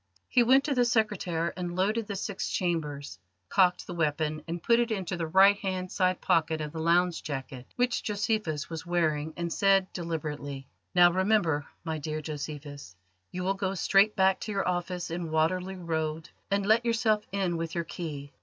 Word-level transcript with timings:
He 0.27 0.41
went 0.41 0.63
to 0.63 0.73
the 0.73 0.83
secretaire 0.83 1.53
and 1.55 1.75
loaded 1.75 2.07
the 2.07 2.15
six 2.15 2.49
chambers, 2.49 3.19
cocked 3.49 3.85
the 3.85 3.93
weapon 3.93 4.43
and 4.47 4.63
put 4.63 4.79
it 4.79 4.89
into 4.89 5.15
the 5.15 5.27
right 5.27 5.57
hand 5.59 5.91
side 5.91 6.19
pocket 6.21 6.59
of 6.59 6.71
the 6.71 6.79
lounge 6.79 7.21
jacket 7.21 7.67
which 7.75 8.01
Josephus 8.01 8.67
was 8.67 8.83
wearing, 8.83 9.31
and 9.37 9.53
said 9.53 9.93
deliberately: 9.93 10.67
"Now 10.95 11.11
remember, 11.11 11.67
my 11.83 11.99
dear 11.99 12.19
Josephus: 12.19 12.95
you 13.29 13.43
will 13.43 13.53
go 13.53 13.75
straight 13.75 14.15
back 14.15 14.39
to 14.39 14.51
your 14.51 14.67
office 14.67 15.11
in 15.11 15.29
Waterloo 15.29 15.75
Road 15.83 16.31
and 16.49 16.65
let 16.65 16.83
yourself 16.83 17.23
in 17.31 17.55
with 17.57 17.75
your 17.75 17.83
key. 17.83 18.33